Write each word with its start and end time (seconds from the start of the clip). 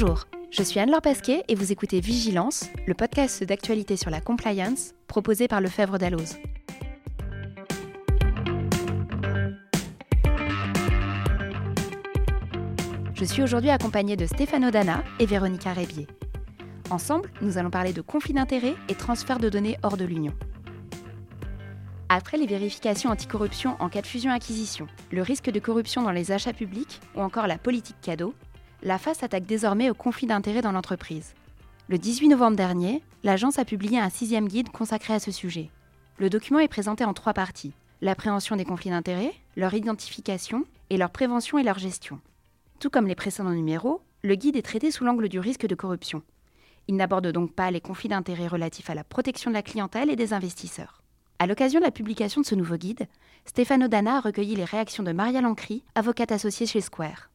Bonjour, 0.00 0.28
je 0.52 0.62
suis 0.62 0.78
Anne-Laure 0.78 1.02
Pasquet 1.02 1.42
et 1.48 1.56
vous 1.56 1.72
écoutez 1.72 1.98
Vigilance, 1.98 2.66
le 2.86 2.94
podcast 2.94 3.42
d'actualité 3.42 3.96
sur 3.96 4.10
la 4.10 4.20
compliance 4.20 4.94
proposé 5.08 5.48
par 5.48 5.60
Lefebvre 5.60 5.98
Dalloz. 5.98 6.36
Je 13.12 13.24
suis 13.24 13.42
aujourd'hui 13.42 13.70
accompagnée 13.70 14.14
de 14.14 14.26
Stéphano 14.26 14.70
Dana 14.70 15.02
et 15.18 15.26
Véronica 15.26 15.72
Rébier. 15.72 16.06
Ensemble, 16.90 17.32
nous 17.42 17.58
allons 17.58 17.70
parler 17.70 17.92
de 17.92 18.00
conflits 18.00 18.34
d'intérêts 18.34 18.76
et 18.88 18.94
transfert 18.94 19.40
de 19.40 19.48
données 19.48 19.78
hors 19.82 19.96
de 19.96 20.04
l'Union. 20.04 20.34
Après 22.08 22.36
les 22.36 22.46
vérifications 22.46 23.10
anticorruption 23.10 23.74
en 23.80 23.88
cas 23.88 24.02
de 24.02 24.06
fusion-acquisition, 24.06 24.86
le 25.10 25.22
risque 25.22 25.50
de 25.50 25.58
corruption 25.58 26.02
dans 26.02 26.12
les 26.12 26.30
achats 26.30 26.52
publics 26.52 27.00
ou 27.16 27.20
encore 27.20 27.48
la 27.48 27.58
politique 27.58 28.00
cadeau, 28.00 28.32
la 28.82 28.98
FA 28.98 29.14
s'attaque 29.14 29.46
désormais 29.46 29.90
au 29.90 29.94
conflit 29.94 30.26
d'intérêts 30.26 30.62
dans 30.62 30.72
l'entreprise. 30.72 31.34
Le 31.88 31.98
18 31.98 32.28
novembre 32.28 32.56
dernier, 32.56 33.02
l'agence 33.24 33.58
a 33.58 33.64
publié 33.64 33.98
un 33.98 34.10
sixième 34.10 34.46
guide 34.46 34.70
consacré 34.70 35.14
à 35.14 35.18
ce 35.18 35.32
sujet. 35.32 35.70
Le 36.18 36.30
document 36.30 36.60
est 36.60 36.68
présenté 36.68 37.04
en 37.04 37.14
trois 37.14 37.32
parties 37.32 37.72
l'appréhension 38.00 38.54
des 38.56 38.64
conflits 38.64 38.90
d'intérêts, 38.90 39.34
leur 39.56 39.74
identification 39.74 40.64
et 40.90 40.96
leur 40.96 41.10
prévention 41.10 41.58
et 41.58 41.64
leur 41.64 41.78
gestion. 41.78 42.20
Tout 42.78 42.90
comme 42.90 43.08
les 43.08 43.16
précédents 43.16 43.50
numéros, 43.50 44.02
le 44.22 44.36
guide 44.36 44.56
est 44.56 44.62
traité 44.62 44.90
sous 44.92 45.04
l'angle 45.04 45.28
du 45.28 45.40
risque 45.40 45.66
de 45.66 45.74
corruption. 45.74 46.22
Il 46.86 46.96
n'aborde 46.96 47.26
donc 47.32 47.52
pas 47.52 47.70
les 47.70 47.80
conflits 47.80 48.08
d'intérêts 48.08 48.46
relatifs 48.46 48.88
à 48.88 48.94
la 48.94 49.04
protection 49.04 49.50
de 49.50 49.56
la 49.56 49.62
clientèle 49.62 50.10
et 50.10 50.16
des 50.16 50.32
investisseurs. 50.32 51.02
À 51.40 51.46
l'occasion 51.46 51.80
de 51.80 51.84
la 51.84 51.90
publication 51.90 52.40
de 52.40 52.46
ce 52.46 52.54
nouveau 52.54 52.76
guide, 52.76 53.06
Stéphane 53.44 53.88
Dana 53.88 54.16
a 54.16 54.20
recueilli 54.20 54.54
les 54.56 54.64
réactions 54.64 55.02
de 55.02 55.12
Maria 55.12 55.40
Lancry, 55.40 55.82
avocate 55.94 56.32
associée 56.32 56.66
chez 56.66 56.80
Square. 56.80 57.30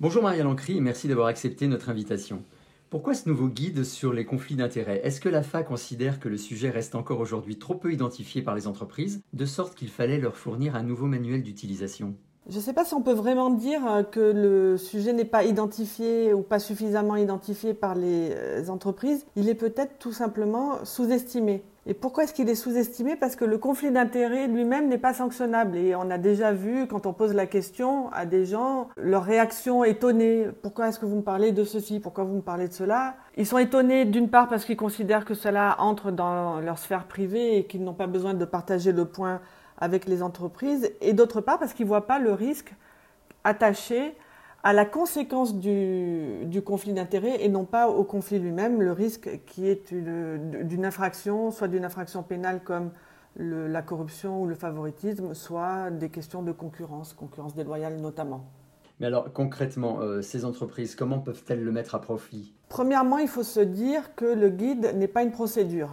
Bonjour 0.00 0.24
Maria 0.24 0.42
Lancry 0.42 0.76
et 0.76 0.80
merci 0.80 1.06
d'avoir 1.06 1.28
accepté 1.28 1.68
notre 1.68 1.88
invitation. 1.88 2.42
Pourquoi 2.90 3.14
ce 3.14 3.28
nouveau 3.28 3.46
guide 3.46 3.84
sur 3.84 4.12
les 4.12 4.24
conflits 4.24 4.56
d'intérêts? 4.56 5.00
Est-ce 5.04 5.20
que 5.20 5.28
l'AFA 5.28 5.62
considère 5.62 6.18
que 6.18 6.28
le 6.28 6.36
sujet 6.36 6.68
reste 6.68 6.96
encore 6.96 7.20
aujourd'hui 7.20 7.60
trop 7.60 7.76
peu 7.76 7.92
identifié 7.92 8.42
par 8.42 8.56
les 8.56 8.66
entreprises, 8.66 9.22
de 9.32 9.46
sorte 9.46 9.76
qu'il 9.76 9.88
fallait 9.88 10.18
leur 10.18 10.36
fournir 10.36 10.74
un 10.74 10.82
nouveau 10.82 11.06
manuel 11.06 11.44
d'utilisation? 11.44 12.16
Je 12.48 12.56
ne 12.56 12.60
sais 12.60 12.72
pas 12.72 12.84
si 12.84 12.94
on 12.94 13.02
peut 13.02 13.12
vraiment 13.12 13.50
dire 13.50 13.86
euh, 13.86 14.02
que 14.02 14.18
le 14.18 14.76
sujet 14.78 15.12
n'est 15.12 15.24
pas 15.24 15.44
identifié 15.44 16.34
ou 16.34 16.42
pas 16.42 16.58
suffisamment 16.58 17.14
identifié 17.14 17.72
par 17.72 17.94
les 17.94 18.30
euh, 18.32 18.68
entreprises. 18.70 19.24
Il 19.36 19.48
est 19.48 19.54
peut-être 19.54 20.00
tout 20.00 20.12
simplement 20.12 20.84
sous-estimé. 20.84 21.62
Et 21.86 21.92
pourquoi 21.92 22.24
est-ce 22.24 22.32
qu'il 22.32 22.48
est 22.48 22.54
sous-estimé? 22.54 23.14
Parce 23.16 23.36
que 23.36 23.44
le 23.44 23.58
conflit 23.58 23.90
d'intérêts 23.90 24.46
lui-même 24.46 24.88
n'est 24.88 24.98
pas 24.98 25.12
sanctionnable. 25.12 25.76
Et 25.76 25.94
on 25.94 26.10
a 26.10 26.16
déjà 26.16 26.52
vu, 26.52 26.86
quand 26.86 27.04
on 27.06 27.12
pose 27.12 27.34
la 27.34 27.46
question 27.46 28.10
à 28.12 28.24
des 28.24 28.46
gens, 28.46 28.88
leur 28.96 29.24
réaction 29.24 29.84
étonnée. 29.84 30.46
Pourquoi 30.62 30.88
est-ce 30.88 30.98
que 30.98 31.06
vous 31.06 31.16
me 31.16 31.22
parlez 31.22 31.52
de 31.52 31.64
ceci? 31.64 32.00
Pourquoi 32.00 32.24
vous 32.24 32.36
me 32.36 32.42
parlez 32.42 32.68
de 32.68 32.72
cela? 32.72 33.16
Ils 33.36 33.46
sont 33.46 33.58
étonnés 33.58 34.06
d'une 34.06 34.30
part 34.30 34.48
parce 34.48 34.64
qu'ils 34.64 34.78
considèrent 34.78 35.24
que 35.26 35.34
cela 35.34 35.76
entre 35.78 36.10
dans 36.10 36.60
leur 36.60 36.78
sphère 36.78 37.04
privée 37.04 37.58
et 37.58 37.64
qu'ils 37.64 37.84
n'ont 37.84 37.94
pas 37.94 38.06
besoin 38.06 38.32
de 38.32 38.44
partager 38.44 38.92
le 38.92 39.04
point 39.04 39.40
avec 39.76 40.06
les 40.06 40.22
entreprises, 40.22 40.90
et 41.00 41.12
d'autre 41.14 41.40
part 41.40 41.58
parce 41.58 41.74
qu'ils 41.74 41.84
ne 41.84 41.88
voient 41.88 42.06
pas 42.06 42.20
le 42.20 42.32
risque 42.32 42.72
attaché 43.42 44.16
à 44.64 44.72
la 44.72 44.86
conséquence 44.86 45.54
du, 45.54 46.62
conflit 46.64 46.94
d'intérêts 46.94 47.44
et 47.44 47.48
non 47.48 47.66
pas 47.66 47.88
au 47.88 48.02
conflit 48.02 48.38
lui-même, 48.38 48.80
le 48.80 48.92
risque 48.92 49.40
qui 49.44 49.68
est 49.68 49.92
d'une 49.92 50.86
infraction, 50.86 51.50
soit 51.50 51.68
d'une 51.68 51.84
infraction 51.84 52.22
pénale 52.22 52.62
comme 52.64 52.90
la 53.36 53.82
corruption 53.82 54.42
ou 54.42 54.46
le 54.46 54.54
favoritisme, 54.54 55.34
soit 55.34 55.90
des 55.90 56.08
questions 56.08 56.42
de 56.42 56.50
concurrence, 56.50 57.12
concurrence 57.12 57.54
déloyale 57.54 57.98
notamment. 58.00 58.46
Mais 59.00 59.06
alors 59.06 59.30
concrètement, 59.32 60.00
euh, 60.00 60.22
ces 60.22 60.46
entreprises, 60.46 60.94
comment 60.94 61.18
peuvent-elles 61.18 61.62
le 61.62 61.72
mettre 61.72 61.94
à 61.94 62.00
profit? 62.00 62.54
Premièrement, 62.68 63.18
il 63.18 63.28
faut 63.28 63.42
se 63.42 63.60
dire 63.60 64.14
que 64.14 64.24
le 64.24 64.48
guide 64.48 64.94
n'est 64.94 65.08
pas 65.08 65.24
une 65.24 65.32
procédure. 65.32 65.90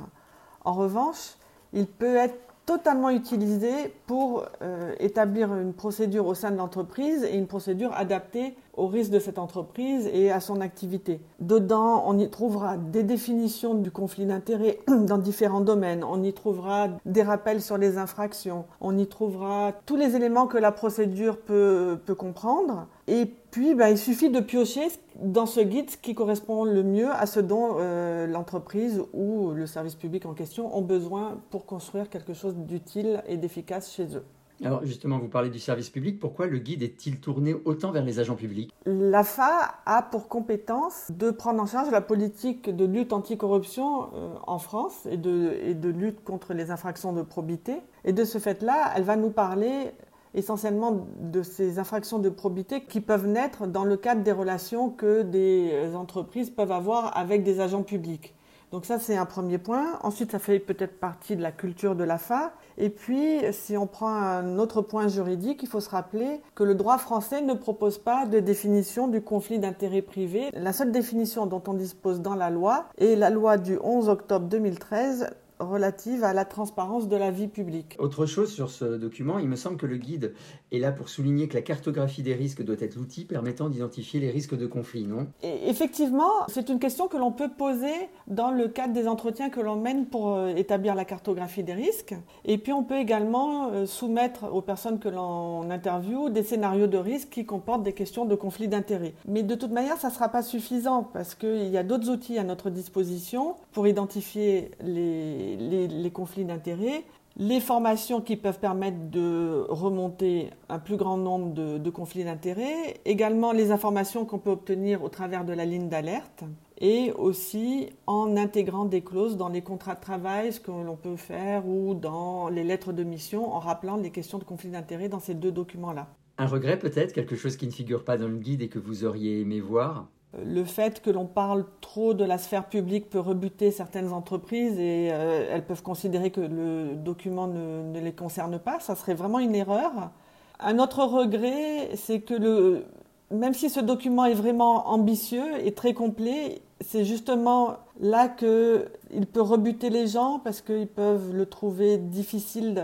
En 0.63 0.73
revanche, 0.73 1.35
il 1.73 1.87
peut 1.87 2.15
être 2.15 2.37
totalement 2.71 3.09
utilisé 3.09 3.93
pour 4.07 4.45
euh, 4.61 4.95
établir 5.01 5.53
une 5.53 5.73
procédure 5.73 6.25
au 6.25 6.33
sein 6.33 6.51
de 6.51 6.55
l'entreprise 6.55 7.25
et 7.25 7.35
une 7.35 7.47
procédure 7.47 7.91
adaptée 7.93 8.55
au 8.77 8.87
risque 8.87 9.11
de 9.11 9.19
cette 9.19 9.39
entreprise 9.39 10.09
et 10.13 10.31
à 10.31 10.39
son 10.39 10.61
activité. 10.61 11.19
Dedans, 11.41 12.05
on 12.07 12.17
y 12.17 12.29
trouvera 12.29 12.77
des 12.77 13.03
définitions 13.03 13.73
du 13.73 13.91
conflit 13.91 14.25
d'intérêts 14.25 14.79
dans 14.87 15.17
différents 15.17 15.59
domaines, 15.59 16.05
on 16.05 16.23
y 16.23 16.31
trouvera 16.31 16.87
des 17.05 17.23
rappels 17.23 17.61
sur 17.61 17.77
les 17.77 17.97
infractions, 17.97 18.63
on 18.79 18.97
y 18.97 19.05
trouvera 19.05 19.73
tous 19.85 19.97
les 19.97 20.15
éléments 20.15 20.47
que 20.47 20.57
la 20.57 20.71
procédure 20.71 21.37
peut, 21.37 21.99
peut 22.05 22.15
comprendre. 22.15 22.87
Et 23.09 23.33
puis, 23.51 23.75
ben, 23.75 23.89
il 23.89 23.97
suffit 23.97 24.29
de 24.29 24.39
piocher 24.39 24.87
dans 25.21 25.45
ce 25.45 25.59
guide 25.59 25.89
qui 26.01 26.15
correspond 26.15 26.63
le 26.63 26.83
mieux 26.83 27.11
à 27.11 27.25
ce 27.25 27.41
dont 27.41 27.75
euh, 27.79 28.25
l'entreprise 28.25 29.03
ou 29.13 29.51
le 29.51 29.67
service 29.67 29.95
public 29.95 30.25
en 30.25 30.33
question 30.33 30.75
ont 30.75 30.81
besoin 30.81 31.37
pour 31.49 31.65
construire 31.65 32.09
quelque 32.09 32.33
chose 32.33 32.55
d'utile 32.55 33.21
et 33.27 33.35
d'efficace 33.35 33.91
chez 33.91 34.15
eux. 34.15 34.23
Alors 34.63 34.85
justement, 34.85 35.17
vous 35.17 35.27
parlez 35.27 35.49
du 35.49 35.59
service 35.59 35.89
public. 35.89 36.19
Pourquoi 36.19 36.45
le 36.45 36.59
guide 36.59 36.83
est-il 36.83 37.19
tourné 37.19 37.55
autant 37.65 37.91
vers 37.91 38.03
les 38.03 38.19
agents 38.19 38.35
publics? 38.35 38.71
L'AFA 38.85 39.75
a 39.85 40.03
pour 40.03 40.27
compétence 40.27 41.07
de 41.09 41.31
prendre 41.31 41.61
en 41.61 41.65
charge 41.65 41.89
la 41.89 42.01
politique 42.01 42.73
de 42.73 42.85
lutte 42.85 43.11
anticorruption 43.11 44.03
euh, 44.13 44.33
en 44.45 44.59
France 44.59 45.07
et 45.09 45.17
de, 45.17 45.57
et 45.63 45.73
de 45.73 45.89
lutte 45.89 46.23
contre 46.23 46.53
les 46.53 46.69
infractions 46.69 47.11
de 47.11 47.23
probité. 47.23 47.77
Et 48.05 48.13
de 48.13 48.23
ce 48.23 48.37
fait-là, 48.37 48.93
elle 48.95 49.03
va 49.03 49.15
nous 49.15 49.31
parler 49.31 49.91
essentiellement 50.33 51.05
de 51.19 51.43
ces 51.43 51.79
infractions 51.79 52.19
de 52.19 52.29
probité 52.29 52.81
qui 52.83 53.01
peuvent 53.01 53.27
naître 53.27 53.67
dans 53.67 53.83
le 53.83 53.97
cadre 53.97 54.23
des 54.23 54.31
relations 54.31 54.89
que 54.89 55.21
des 55.23 55.95
entreprises 55.95 56.49
peuvent 56.49 56.71
avoir 56.71 57.17
avec 57.17 57.43
des 57.43 57.59
agents 57.59 57.83
publics. 57.83 58.33
Donc 58.71 58.85
ça, 58.85 58.99
c'est 58.99 59.17
un 59.17 59.25
premier 59.25 59.57
point. 59.57 59.99
Ensuite, 60.01 60.31
ça 60.31 60.39
fait 60.39 60.57
peut-être 60.59 60.97
partie 60.97 61.35
de 61.35 61.41
la 61.41 61.51
culture 61.51 61.93
de 61.93 62.05
l'AFA. 62.05 62.53
Et 62.77 62.89
puis, 62.89 63.39
si 63.51 63.75
on 63.75 63.85
prend 63.85 64.13
un 64.13 64.57
autre 64.59 64.81
point 64.81 65.09
juridique, 65.09 65.61
il 65.61 65.67
faut 65.67 65.81
se 65.81 65.89
rappeler 65.89 66.41
que 66.55 66.63
le 66.63 66.73
droit 66.73 66.97
français 66.97 67.41
ne 67.41 67.53
propose 67.53 67.97
pas 67.97 68.25
de 68.25 68.39
définition 68.39 69.09
du 69.09 69.21
conflit 69.21 69.59
d'intérêt 69.59 70.01
privé. 70.01 70.49
La 70.53 70.71
seule 70.71 70.93
définition 70.93 71.47
dont 71.47 71.61
on 71.67 71.73
dispose 71.73 72.21
dans 72.21 72.35
la 72.35 72.49
loi 72.49 72.85
est 72.97 73.17
la 73.17 73.29
loi 73.29 73.57
du 73.57 73.77
11 73.83 74.07
octobre 74.07 74.47
2013 74.47 75.31
relative 75.61 76.23
à 76.23 76.33
la 76.33 76.45
transparence 76.45 77.07
de 77.07 77.15
la 77.15 77.31
vie 77.31 77.47
publique. 77.47 77.95
Autre 77.99 78.25
chose 78.25 78.51
sur 78.51 78.69
ce 78.69 78.85
document, 78.97 79.39
il 79.39 79.47
me 79.47 79.55
semble 79.55 79.77
que 79.77 79.85
le 79.85 79.97
guide 79.97 80.33
est 80.71 80.79
là 80.79 80.91
pour 80.91 81.09
souligner 81.09 81.47
que 81.47 81.55
la 81.55 81.61
cartographie 81.61 82.23
des 82.23 82.33
risques 82.33 82.63
doit 82.63 82.75
être 82.79 82.95
l'outil 82.95 83.25
permettant 83.25 83.69
d'identifier 83.69 84.19
les 84.19 84.31
risques 84.31 84.57
de 84.57 84.67
conflit, 84.67 85.05
non? 85.05 85.27
Effectivement, 85.43 86.31
c'est 86.47 86.69
une 86.69 86.79
question 86.79 87.07
que 87.07 87.17
l'on 87.17 87.31
peut 87.31 87.49
poser 87.49 87.93
dans 88.27 88.51
le 88.51 88.67
cadre 88.67 88.93
des 88.93 89.07
entretiens 89.07 89.49
que 89.49 89.59
l'on 89.59 89.75
mène 89.75 90.05
pour 90.05 90.35
euh, 90.35 90.55
établir 90.55 90.95
la 90.95 91.05
cartographie 91.05 91.63
des 91.63 91.73
risques. 91.73 92.15
Et 92.45 92.57
puis 92.57 92.73
on 92.73 92.83
peut 92.83 92.97
également 92.97 93.71
euh, 93.71 93.85
soumettre 93.85 94.51
aux 94.53 94.61
personnes 94.61 94.99
que 94.99 95.09
l'on 95.09 95.69
interviewe 95.69 96.29
des 96.29 96.43
scénarios 96.43 96.87
de 96.87 96.97
risque 96.97 97.29
qui 97.29 97.45
comportent 97.45 97.83
des 97.83 97.93
questions 97.93 98.25
de 98.25 98.35
conflit 98.35 98.67
d'intérêts. 98.67 99.13
Mais 99.27 99.43
de 99.43 99.55
toute 99.55 99.71
manière, 99.71 99.97
ça 99.97 100.09
ne 100.09 100.13
sera 100.13 100.29
pas 100.29 100.41
suffisant 100.41 101.03
parce 101.03 101.35
qu'il 101.35 101.69
y 101.69 101.77
a 101.77 101.83
d'autres 101.83 102.09
outils 102.09 102.37
à 102.37 102.43
notre 102.43 102.69
disposition 102.69 103.55
pour 103.71 103.87
identifier 103.87 104.71
les 104.83 105.50
les, 105.57 106.11
conflits 106.11 106.45
d'intérêts, 106.45 107.03
les 107.37 107.59
formations 107.59 108.21
qui 108.21 108.35
peuvent 108.35 108.59
permettre 108.59 109.09
de 109.09 109.65
remonter 109.69 110.49
un 110.69 110.79
plus 110.79 110.97
grand 110.97 111.17
nombre 111.17 111.53
de, 111.53 111.89
conflits 111.89 112.23
d'intérêts, 112.23 112.99
également 113.05 113.51
les 113.51 113.71
informations 113.71 114.25
qu'on 114.25 114.39
peut 114.39 114.51
obtenir 114.51 115.03
au 115.03 115.09
travers 115.09 115.45
de 115.45 115.53
la 115.53 115.65
ligne 115.65 115.89
d'alerte, 115.89 116.43
et 116.79 117.11
aussi 117.13 117.89
en 118.07 118.35
intégrant 118.37 118.85
des 118.85 119.01
clauses 119.01 119.37
dans 119.37 119.49
les 119.49 119.61
contrats 119.61 119.95
de 119.95 120.01
travail, 120.01 120.51
ce 120.51 120.59
que 120.59 120.71
l'on 120.71 120.95
peut 120.95 121.15
faire, 121.15 121.67
ou 121.67 121.93
dans 121.93 122.49
les 122.49 122.63
lettres 122.63 122.91
de 122.91 123.03
mission, 123.03 123.53
en 123.53 123.59
rappelant 123.59 123.97
les 123.97 124.09
questions 124.09 124.39
de 124.39 124.43
conflits 124.43 124.71
d'intérêts 124.71 125.09
dans 125.09 125.19
ces 125.19 125.35
deux 125.35 125.51
documents-là. 125.51 126.07
Un 126.37 126.47
regret 126.47 126.79
peut-être, 126.79 127.13
quelque 127.13 127.35
chose 127.35 127.55
qui 127.55 127.67
ne 127.67 127.71
figure 127.71 128.03
pas 128.03 128.17
dans 128.17 128.27
le 128.27 128.37
guide 128.37 128.63
et 128.63 128.67
que 128.67 128.79
vous 128.79 129.05
auriez 129.05 129.41
aimé 129.41 129.61
voir? 129.61 130.07
Le 130.37 130.63
fait 130.63 131.01
que 131.01 131.09
l'on 131.09 131.25
parle 131.25 131.65
trop 131.81 132.13
de 132.13 132.23
la 132.23 132.37
sphère 132.37 132.65
publique 132.65 133.09
peut 133.09 133.19
rebuter 133.19 133.71
certaines 133.71 134.13
entreprises 134.13 134.79
et 134.79 135.09
euh, 135.11 135.49
elles 135.51 135.65
peuvent 135.65 135.83
considérer 135.83 136.31
que 136.31 136.39
le 136.39 136.95
document 136.95 137.47
ne, 137.47 137.99
les 137.99 138.13
concerne 138.13 138.57
pas. 138.57 138.79
Ça 138.79 138.95
serait 138.95 139.13
vraiment 139.13 139.39
une 139.39 139.55
erreur. 139.55 140.11
Un 140.59 140.79
autre 140.79 141.03
regret, 141.03 141.89
c'est 141.95 142.21
que 142.21 142.33
le, 142.33 142.85
même 143.29 143.53
si 143.53 143.69
ce 143.69 143.81
document 143.81 144.25
est 144.25 144.33
vraiment 144.33 144.89
ambitieux 144.89 145.65
et 145.65 145.73
très 145.73 145.93
complet, 145.93 146.61
c'est 146.79 147.03
justement 147.03 147.77
là 147.99 148.29
qu'il 148.29 149.25
peut 149.33 149.41
rebuter 149.41 149.89
les 149.89 150.07
gens 150.07 150.39
parce 150.39 150.61
qu'ils 150.61 150.87
peuvent 150.87 151.33
le 151.33 151.45
trouver 151.45 151.97
difficile 151.97 152.81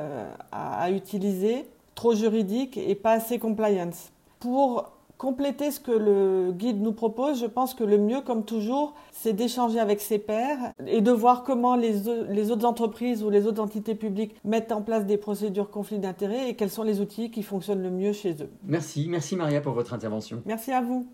à, 0.52 0.82
à 0.82 0.92
utiliser, 0.92 1.66
trop 1.96 2.14
juridique 2.14 2.78
et 2.78 2.94
pas 2.94 3.14
assez 3.14 3.40
compliance. 3.40 4.12
Pour 4.40 4.97
compléter 5.18 5.72
ce 5.72 5.80
que 5.80 5.92
le 5.92 6.52
guide 6.52 6.82
nous 6.82 6.94
propose, 6.94 7.40
je 7.40 7.46
pense 7.46 7.74
que 7.74 7.84
le 7.84 7.98
mieux, 7.98 8.22
comme 8.22 8.46
toujours, 8.46 8.94
c'est 9.12 9.34
d'échanger 9.34 9.80
avec 9.80 10.00
ses 10.00 10.20
pairs 10.20 10.74
et 10.86 11.02
de 11.02 11.12
voir 11.12 11.44
comment 11.44 11.76
les, 11.76 11.94
les, 12.30 12.52
autres 12.52 12.66
entreprises 12.66 13.24
ou 13.24 13.30
les 13.30 13.46
autres 13.48 13.62
entités 13.62 13.96
publiques 13.96 14.36
mettent 14.44 14.72
en 14.72 14.82
place 14.82 15.06
des 15.06 15.18
procédures 15.18 15.70
conflits 15.70 16.00
d'intérêts 16.00 16.50
et 16.50 16.56
quels 16.56 16.70
sont 16.70 16.84
les 16.84 17.02
outils 17.02 17.32
qui 17.32 17.44
fonctionnent 17.44 17.84
le 17.84 17.92
mieux 17.92 18.14
chez 18.14 18.34
eux. 18.42 18.50
Merci, 18.64 19.08
merci 19.10 19.36
Maria 19.36 19.62
pour 19.62 19.74
votre 19.74 19.94
intervention. 19.94 20.42
Merci 20.46 20.72
à 20.72 20.82
vous. 20.82 21.08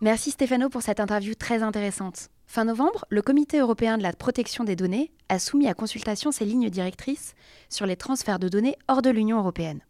Merci 0.00 0.32
Stéphano 0.32 0.68
pour 0.68 0.82
cette 0.82 1.00
interview 1.00 1.34
très 1.34 1.62
intéressante. 1.62 2.28
Fin 2.54 2.66
novembre, 2.66 3.04
le 3.08 3.20
Comité 3.20 3.58
européen 3.58 3.98
de 3.98 4.04
la 4.04 4.12
protection 4.12 4.62
des 4.62 4.76
données 4.76 5.10
a 5.28 5.40
soumis 5.40 5.66
à 5.66 5.74
consultation 5.74 6.30
ses 6.30 6.44
lignes 6.44 6.70
directrices 6.70 7.34
sur 7.68 7.84
les 7.84 7.96
transferts 7.96 8.38
de 8.38 8.48
données 8.48 8.76
hors 8.86 9.02
de 9.02 9.10
l'Union 9.10 9.38
européenne. 9.38 9.80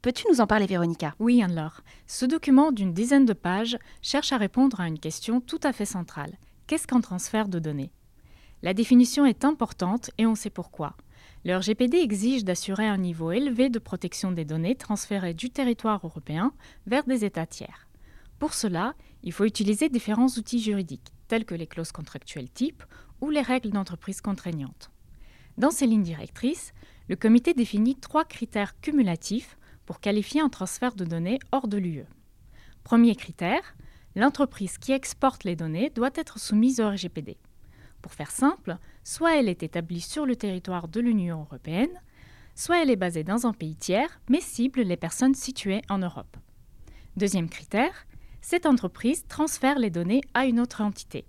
Peux-tu 0.00 0.24
nous 0.30 0.40
en 0.40 0.46
parler, 0.46 0.64
Véronica? 0.64 1.14
Oui, 1.18 1.42
Anne-Laure. 1.42 1.82
Ce 2.06 2.24
document 2.24 2.72
d'une 2.72 2.94
dizaine 2.94 3.26
de 3.26 3.34
pages 3.34 3.76
cherche 4.00 4.32
à 4.32 4.38
répondre 4.38 4.80
à 4.80 4.88
une 4.88 4.98
question 4.98 5.42
tout 5.42 5.60
à 5.62 5.74
fait 5.74 5.84
centrale. 5.84 6.38
Qu'est-ce 6.66 6.86
qu'un 6.86 7.02
transfert 7.02 7.48
de 7.48 7.58
données? 7.58 7.92
La 8.62 8.72
définition 8.72 9.26
est 9.26 9.44
importante 9.44 10.10
et 10.16 10.24
on 10.24 10.34
sait 10.34 10.48
pourquoi. 10.48 10.96
Le 11.44 11.54
RGPD 11.54 11.98
exige 11.98 12.46
d'assurer 12.46 12.86
un 12.86 12.96
niveau 12.96 13.30
élevé 13.30 13.68
de 13.68 13.78
protection 13.78 14.32
des 14.32 14.46
données 14.46 14.74
transférées 14.74 15.34
du 15.34 15.50
territoire 15.50 16.00
européen 16.02 16.54
vers 16.86 17.04
des 17.04 17.26
États 17.26 17.44
tiers. 17.44 17.88
Pour 18.38 18.54
cela, 18.54 18.94
il 19.22 19.32
faut 19.32 19.44
utiliser 19.44 19.90
différents 19.90 20.28
outils 20.28 20.62
juridiques, 20.62 21.12
tels 21.30 21.44
que 21.44 21.54
les 21.54 21.68
clauses 21.68 21.92
contractuelles 21.92 22.50
type 22.50 22.82
ou 23.20 23.30
les 23.30 23.40
règles 23.40 23.70
d'entreprise 23.70 24.20
contraignantes. 24.20 24.90
Dans 25.58 25.70
ces 25.70 25.86
lignes 25.86 26.02
directrices, 26.02 26.72
le 27.08 27.14
comité 27.14 27.54
définit 27.54 27.94
trois 27.94 28.24
critères 28.24 28.80
cumulatifs 28.80 29.56
pour 29.86 30.00
qualifier 30.00 30.40
un 30.40 30.48
transfert 30.48 30.96
de 30.96 31.04
données 31.04 31.38
hors 31.52 31.68
de 31.68 31.78
l'UE. 31.78 32.06
Premier 32.82 33.14
critère, 33.14 33.76
l'entreprise 34.16 34.76
qui 34.76 34.90
exporte 34.90 35.44
les 35.44 35.54
données 35.54 35.90
doit 35.90 36.10
être 36.16 36.40
soumise 36.40 36.80
au 36.80 36.88
RGPD. 36.88 37.36
Pour 38.02 38.12
faire 38.12 38.32
simple, 38.32 38.76
soit 39.04 39.38
elle 39.38 39.48
est 39.48 39.62
établie 39.62 40.00
sur 40.00 40.26
le 40.26 40.34
territoire 40.34 40.88
de 40.88 41.00
l'Union 41.00 41.42
européenne, 41.42 42.00
soit 42.56 42.82
elle 42.82 42.90
est 42.90 42.96
basée 42.96 43.22
dans 43.22 43.46
un 43.46 43.52
pays 43.52 43.76
tiers, 43.76 44.20
mais 44.28 44.40
cible 44.40 44.80
les 44.80 44.96
personnes 44.96 45.36
situées 45.36 45.82
en 45.88 45.98
Europe. 45.98 46.36
Deuxième 47.16 47.48
critère, 47.48 48.06
cette 48.40 48.66
entreprise 48.66 49.24
transfère 49.28 49.78
les 49.78 49.90
données 49.90 50.22
à 50.34 50.46
une 50.46 50.60
autre 50.60 50.80
entité, 50.80 51.26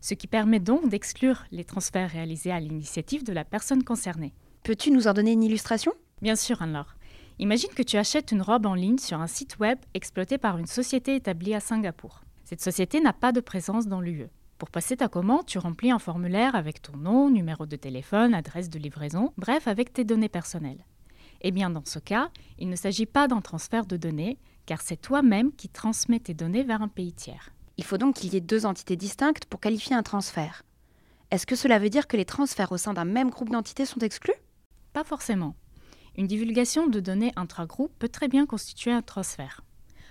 ce 0.00 0.14
qui 0.14 0.26
permet 0.26 0.60
donc 0.60 0.88
d'exclure 0.88 1.44
les 1.50 1.64
transferts 1.64 2.10
réalisés 2.10 2.52
à 2.52 2.60
l'initiative 2.60 3.24
de 3.24 3.32
la 3.32 3.44
personne 3.44 3.84
concernée. 3.84 4.34
Peux-tu 4.62 4.90
nous 4.90 5.08
en 5.08 5.12
donner 5.12 5.32
une 5.32 5.42
illustration? 5.42 5.92
Bien 6.22 6.36
sûr, 6.36 6.62
Anne-Laure. 6.62 6.96
Imagine 7.38 7.70
que 7.74 7.82
tu 7.82 7.96
achètes 7.96 8.30
une 8.30 8.42
robe 8.42 8.66
en 8.66 8.74
ligne 8.74 8.98
sur 8.98 9.20
un 9.20 9.26
site 9.26 9.58
web 9.58 9.78
exploité 9.92 10.38
par 10.38 10.56
une 10.58 10.66
société 10.66 11.16
établie 11.16 11.54
à 11.54 11.60
Singapour. 11.60 12.22
Cette 12.44 12.62
société 12.62 13.00
n'a 13.00 13.12
pas 13.12 13.32
de 13.32 13.40
présence 13.40 13.86
dans 13.88 14.00
l'UE. 14.00 14.28
Pour 14.58 14.70
passer 14.70 14.96
ta 14.96 15.08
commande, 15.08 15.46
tu 15.46 15.58
remplis 15.58 15.90
un 15.90 15.98
formulaire 15.98 16.54
avec 16.54 16.80
ton 16.80 16.96
nom, 16.96 17.28
numéro 17.28 17.66
de 17.66 17.74
téléphone, 17.74 18.34
adresse 18.34 18.70
de 18.70 18.78
livraison, 18.78 19.32
bref, 19.36 19.66
avec 19.66 19.92
tes 19.92 20.04
données 20.04 20.28
personnelles. 20.28 20.84
Eh 21.40 21.50
bien, 21.50 21.70
dans 21.70 21.84
ce 21.84 21.98
cas, 21.98 22.30
il 22.58 22.68
ne 22.68 22.76
s'agit 22.76 23.06
pas 23.06 23.26
d'un 23.26 23.40
transfert 23.40 23.84
de 23.84 23.96
données, 23.96 24.38
car 24.66 24.80
c'est 24.80 25.00
toi-même 25.00 25.52
qui 25.52 25.68
transmets 25.68 26.20
tes 26.20 26.34
données 26.34 26.62
vers 26.62 26.82
un 26.82 26.88
pays 26.88 27.12
tiers. 27.12 27.50
Il 27.76 27.84
faut 27.84 27.98
donc 27.98 28.16
qu'il 28.16 28.32
y 28.32 28.36
ait 28.36 28.40
deux 28.40 28.66
entités 28.66 28.96
distinctes 28.96 29.46
pour 29.46 29.60
qualifier 29.60 29.96
un 29.96 30.02
transfert. 30.02 30.62
Est-ce 31.30 31.46
que 31.46 31.56
cela 31.56 31.78
veut 31.78 31.90
dire 31.90 32.06
que 32.06 32.16
les 32.16 32.24
transferts 32.24 32.72
au 32.72 32.76
sein 32.76 32.94
d'un 32.94 33.04
même 33.04 33.30
groupe 33.30 33.50
d'entités 33.50 33.86
sont 33.86 34.00
exclus? 34.00 34.34
Pas 34.92 35.04
forcément. 35.04 35.56
Une 36.16 36.28
divulgation 36.28 36.86
de 36.86 37.00
données 37.00 37.32
intra-groupe 37.34 37.92
peut 37.98 38.08
très 38.08 38.28
bien 38.28 38.46
constituer 38.46 38.92
un 38.92 39.02
transfert. 39.02 39.62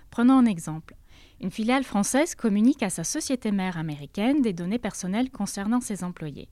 Prenons 0.09 0.37
un 0.37 0.45
exemple. 0.45 0.95
Une 1.39 1.51
filiale 1.51 1.83
française 1.83 2.35
communique 2.35 2.83
à 2.83 2.89
sa 2.89 3.03
société 3.03 3.51
mère 3.51 3.77
américaine 3.77 4.41
des 4.41 4.53
données 4.53 4.79
personnelles 4.79 5.31
concernant 5.31 5.81
ses 5.81 6.03
employés. 6.03 6.49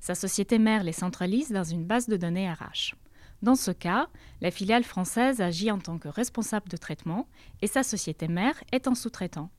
Sa 0.00 0.14
société 0.14 0.58
mère 0.58 0.84
les 0.84 0.92
centralise 0.92 1.50
dans 1.50 1.64
une 1.64 1.84
base 1.84 2.08
de 2.08 2.16
données 2.16 2.50
RH. 2.50 2.94
Dans 3.40 3.54
ce 3.54 3.70
cas, 3.70 4.08
la 4.40 4.50
filiale 4.50 4.82
française 4.82 5.40
agit 5.40 5.70
en 5.70 5.78
tant 5.78 5.98
que 5.98 6.08
responsable 6.08 6.68
de 6.68 6.76
traitement 6.76 7.28
et 7.62 7.68
sa 7.68 7.82
société 7.82 8.26
mère 8.26 8.62
est 8.72 8.88
en 8.88 8.94
sous-traitant. 8.94 9.50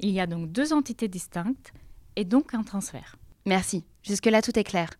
Il 0.00 0.10
y 0.10 0.20
a 0.20 0.26
donc 0.26 0.50
deux 0.50 0.72
entités 0.72 1.08
distinctes 1.08 1.72
et 2.16 2.24
donc 2.24 2.54
un 2.54 2.62
transfert. 2.62 3.16
Merci, 3.44 3.84
jusque-là 4.02 4.40
tout 4.40 4.58
est 4.58 4.64
clair. 4.64 4.90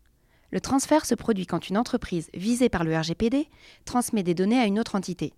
Le 0.51 0.61
transfert 0.61 1.07
se 1.07 1.15
produit 1.15 1.47
quand 1.47 1.69
une 1.69 1.79
entreprise 1.79 2.31
visée 2.35 2.69
par 2.69 2.85
le 2.85 2.97
RGPD 2.97 3.49
transmet 3.85 4.23
des 4.23 4.35
données 4.35 4.61
à 4.61 4.67
une 4.67 4.79
autre 4.79 4.95
entité. 4.95 5.33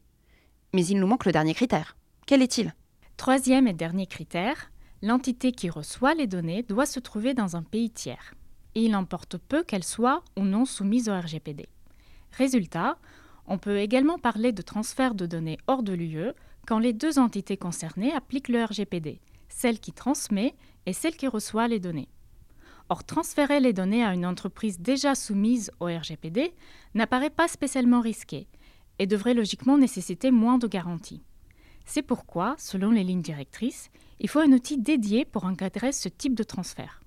Mais 0.73 0.85
il 0.85 0.99
nous 0.99 1.07
manque 1.07 1.27
le 1.27 1.33
dernier 1.33 1.55
critère. 1.55 1.97
Quel 2.27 2.43
est-il? 2.43 2.75
Troisième 3.17 3.67
et 3.67 3.73
dernier 3.73 4.07
critère, 4.07 4.71
l'entité 5.03 5.53
qui 5.53 5.69
reçoit 5.69 6.15
les 6.15 6.27
données 6.27 6.63
doit 6.63 6.87
se 6.87 7.01
trouver 7.01 7.35
dans 7.35 7.57
un 7.57 7.63
pays 7.63 7.91
tiers. 7.91 8.35
Et 8.75 8.85
il 8.85 8.95
importe 8.95 9.37
peu 9.37 9.63
qu'elle 9.63 9.85
soit 9.85 10.23
ou 10.37 10.43
non 10.45 10.65
soumise 10.65 11.09
au 11.09 11.19
RGPD. 11.19 11.69
Résultat, 12.32 12.99
on 13.47 13.59
peut 13.59 13.79
également 13.79 14.19
parler 14.19 14.53
de 14.53 14.62
transfert 14.62 15.15
de 15.15 15.27
données 15.27 15.59
hors 15.67 15.82
de 15.82 15.93
l'UE 15.93 16.32
quand 16.67 16.79
les 16.79 16.93
deux 16.93 17.19
entités 17.19 17.56
concernées 17.56 18.12
appliquent 18.12 18.49
le 18.49 18.65
RGPD, 18.65 19.21
celle 19.49 19.81
qui 19.81 19.93
transmet 19.93 20.55
et 20.87 20.93
celle 20.93 21.17
qui 21.17 21.27
reçoit 21.27 21.69
les 21.69 21.81
données. 21.81 22.09
Or, 22.88 23.05
transférer 23.05 23.61
les 23.61 23.73
données 23.73 24.05
à 24.05 24.15
une 24.15 24.27
entreprise 24.27 24.81
déjà 24.81 25.15
soumise 25.15 25.71
au 25.81 25.87
RGPD 25.87 26.53
n'apparaît 26.94 27.31
pas 27.31 27.49
spécialement 27.49 28.00
risqué 28.00 28.49
et 28.99 29.06
devrait 29.06 29.35
logiquement 29.35 29.79
nécessiter 29.79 30.31
moins 30.31 30.59
de 30.59 30.67
garanties. 30.67 31.23
C'est 31.85 32.03
pourquoi, 32.03 32.55
selon 32.59 32.91
les 32.91 33.05
lignes 33.05 33.23
directrices, 33.23 33.91
il 34.21 34.29
faut 34.29 34.41
un 34.41 34.53
outil 34.53 34.79
dédié 34.79 35.25
pour 35.25 35.44
encadrer 35.44 35.93
ce 35.93 36.09
type 36.09 36.35
de 36.35 36.43
transfert. 36.43 37.00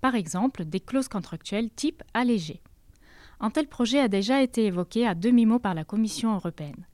Par 0.00 0.14
exemple, 0.14 0.64
des 0.64 0.80
clauses 0.80 1.08
contractuelles 1.08 1.70
type 1.70 2.02
allégé. 2.14 2.60
Un 3.40 3.50
tel 3.50 3.68
projet 3.68 4.00
a 4.00 4.08
déjà 4.08 4.42
été 4.42 4.66
évoqué 4.66 5.06
à 5.06 5.14
demi-mot 5.14 5.58
par 5.60 5.74
la 5.74 5.84
Commission 5.84 6.34
européenne. 6.34 6.86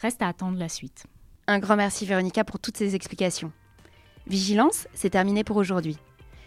Reste 0.00 0.20
à 0.20 0.28
attendre 0.28 0.58
la 0.58 0.68
suite. 0.68 1.06
Un 1.46 1.58
grand 1.58 1.76
merci 1.76 2.04
Véronica 2.04 2.44
pour 2.44 2.58
toutes 2.58 2.76
ces 2.76 2.94
explications. 2.94 3.50
Vigilance, 4.26 4.88
c'est 4.92 5.10
terminé 5.10 5.42
pour 5.42 5.56
aujourd'hui. 5.56 5.96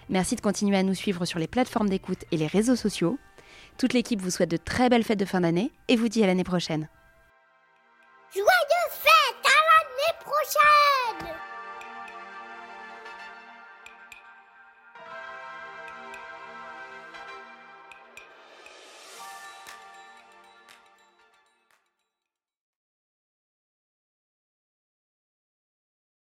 Merci 0.09 0.35
de 0.35 0.41
continuer 0.41 0.77
à 0.77 0.83
nous 0.83 0.93
suivre 0.93 1.25
sur 1.25 1.39
les 1.39 1.47
plateformes 1.47 1.89
d'écoute 1.89 2.25
et 2.31 2.37
les 2.37 2.47
réseaux 2.47 2.75
sociaux. 2.75 3.17
Toute 3.77 3.93
l'équipe 3.93 4.21
vous 4.21 4.29
souhaite 4.29 4.51
de 4.51 4.57
très 4.57 4.89
belles 4.89 5.03
fêtes 5.03 5.19
de 5.19 5.25
fin 5.25 5.41
d'année 5.41 5.71
et 5.87 5.95
vous 5.95 6.09
dit 6.09 6.23
à 6.23 6.27
l'année 6.27 6.43
prochaine. 6.43 6.89
Joyeuses 8.33 8.47
fêtes 8.91 9.45
à 9.45 9.49
l'année 9.49 10.19
prochaine 10.23 10.88